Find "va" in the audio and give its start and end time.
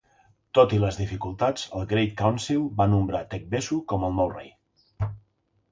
2.81-2.89